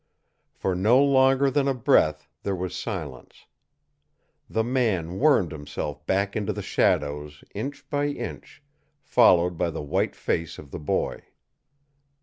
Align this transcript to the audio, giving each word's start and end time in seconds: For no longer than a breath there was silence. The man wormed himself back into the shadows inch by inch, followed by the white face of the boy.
For 0.55 0.73
no 0.73 0.99
longer 0.99 1.51
than 1.51 1.67
a 1.67 1.75
breath 1.75 2.27
there 2.41 2.55
was 2.55 2.75
silence. 2.75 3.45
The 4.49 4.63
man 4.63 5.19
wormed 5.19 5.51
himself 5.51 6.03
back 6.07 6.35
into 6.35 6.51
the 6.51 6.63
shadows 6.63 7.43
inch 7.53 7.87
by 7.87 8.07
inch, 8.07 8.63
followed 9.03 9.59
by 9.59 9.69
the 9.69 9.83
white 9.83 10.15
face 10.15 10.57
of 10.57 10.71
the 10.71 10.79
boy. 10.79 11.25